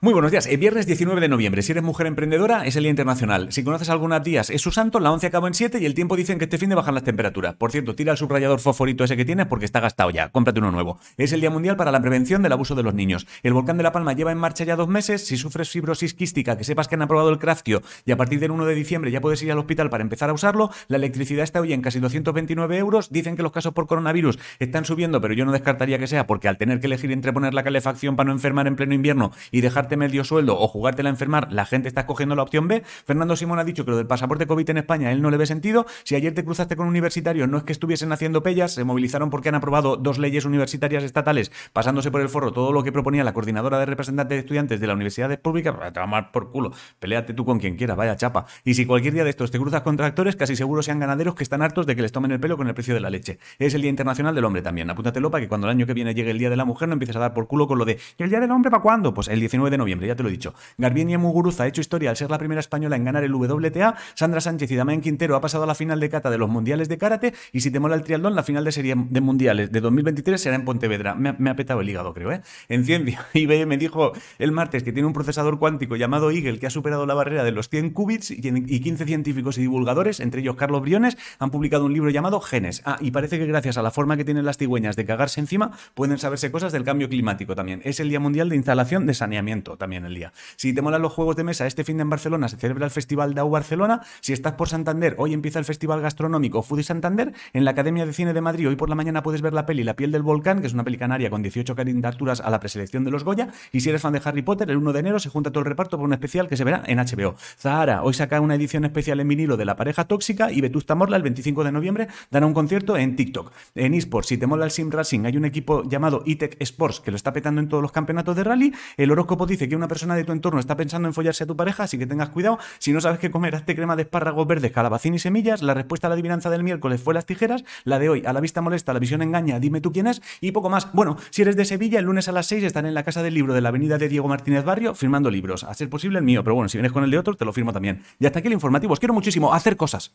[0.00, 0.46] Muy buenos días.
[0.46, 1.62] El viernes 19 de noviembre.
[1.62, 3.52] Si eres mujer emprendedora, es el Día Internacional.
[3.52, 5.00] Si conoces algunos días, es su santo.
[5.00, 7.04] La 11 acaba en 7 y el tiempo dicen que este fin de bajan las
[7.04, 7.54] temperaturas.
[7.54, 10.30] Por cierto, tira el subrayador fosforito ese que tienes porque está gastado ya.
[10.30, 10.98] Cómprate uno nuevo.
[11.16, 13.26] Es el Día Mundial para la Prevención del Abuso de los Niños.
[13.42, 15.26] El volcán de La Palma lleva en marcha ya dos meses.
[15.26, 18.52] Si sufres fibrosis quística, que sepas que han aprobado el craftio y a partir del
[18.52, 20.70] 1 de diciembre ya puedes ir al hospital para empezar a usarlo.
[20.88, 23.10] La electricidad está hoy en casi 229 euros.
[23.10, 26.48] Dicen que los casos por coronavirus están subiendo, pero yo no descartaría que sea porque
[26.48, 29.60] al tener que elegir entre poner la calefacción para no enfermar en pleno invierno y
[29.80, 32.82] dejarte medio sueldo o jugártela a enfermar, la gente está escogiendo la opción B.
[33.06, 35.46] Fernando Simón ha dicho que lo del pasaporte COVID en España él no le ve
[35.46, 35.86] sentido.
[36.04, 39.48] Si ayer te cruzaste con universitarios, no es que estuviesen haciendo pellas, se movilizaron porque
[39.48, 43.32] han aprobado dos leyes universitarias estatales pasándose por el forro todo lo que proponía la
[43.32, 46.72] coordinadora de representantes de estudiantes de la universidad pública, te va a mal por culo.
[46.98, 48.44] Péleate tú con quien quieras, vaya chapa.
[48.64, 51.42] Y si cualquier día de estos te cruzas con tractores, casi seguro sean ganaderos que
[51.42, 53.38] están hartos de que les tomen el pelo con el precio de la leche.
[53.58, 54.90] Es el Día Internacional del Hombre también.
[54.90, 56.92] Apúntatelo para que cuando el año que viene llegue el Día de la Mujer no
[56.92, 59.14] empieces a dar por culo con lo de ¿y el Día del Hombre para cuándo?
[59.14, 60.54] Pues el 19 de noviembre, ya te lo he dicho.
[60.78, 63.96] Garbiñe Muguruza ha hecho historia al ser la primera española en ganar el WTA.
[64.14, 66.88] Sandra Sánchez y Damián Quintero ha pasado a la final de cata de los mundiales
[66.88, 67.34] de karate.
[67.52, 70.56] Y si te mola el triatlón, la final de serie de mundiales de 2023 será
[70.56, 71.14] en Pontevedra.
[71.14, 72.42] Me, ha petado el hígado, creo, ¿eh?
[72.68, 76.70] En ciencia, IBM dijo el martes que tiene un procesador cuántico llamado Eagle que ha
[76.70, 80.82] superado la barrera de los 100 qubits y 15 científicos y divulgadores, entre ellos Carlos
[80.82, 82.82] Briones, han publicado un libro llamado Genes.
[82.84, 85.72] Ah, y parece que gracias a la forma que tienen las cigüeñas de cagarse encima,
[85.94, 87.80] pueden saberse cosas del cambio climático también.
[87.84, 90.32] Es el Día Mundial de Instalación de Saneamiento también el día.
[90.56, 92.90] Si te molan los juegos de mesa, este fin de en Barcelona se celebra el
[92.90, 94.02] Festival DAO Barcelona.
[94.20, 97.32] Si estás por Santander, hoy empieza el Festival Gastronómico Foodie Santander.
[97.52, 99.84] En la Academia de Cine de Madrid, hoy por la mañana puedes ver la peli
[99.84, 103.04] La piel del volcán, que es una peli canaria con 18 candidaturas a la preselección
[103.04, 103.48] de los Goya.
[103.72, 105.66] Y si eres fan de Harry Potter, el 1 de enero se junta todo el
[105.66, 107.34] reparto por un especial que se verá en HBO.
[107.58, 111.16] Zahara, hoy saca una edición especial en vinilo de La pareja tóxica y Vetusta Morla
[111.16, 113.52] el 25 de noviembre dará un concierto en TikTok.
[113.74, 117.10] En eSports, si te mola el Sim Racing, hay un equipo llamado eTech Sports que
[117.10, 118.72] lo está petando en todos los campeonatos de rally.
[118.96, 121.56] El horóscopo dice que una persona de tu entorno está pensando en follarse a tu
[121.56, 122.58] pareja, así que tengas cuidado.
[122.78, 125.62] Si no sabes qué comer, hazte crema de espárragos verdes, calabacín y semillas.
[125.62, 127.64] La respuesta a la adivinanza del miércoles fue las tijeras.
[127.84, 130.22] La de hoy, a la vista molesta, la visión engaña, dime tú quién es.
[130.40, 130.92] Y poco más.
[130.92, 133.34] Bueno, si eres de Sevilla, el lunes a las 6 están en la Casa del
[133.34, 135.64] Libro de la Avenida de Diego Martínez Barrio firmando libros.
[135.64, 137.52] A ser posible el mío, pero bueno, si vienes con el de otro, te lo
[137.52, 138.02] firmo también.
[138.18, 138.92] Y hasta aquí el informativo.
[138.92, 139.52] Os quiero muchísimo.
[139.52, 140.12] hacer cosas.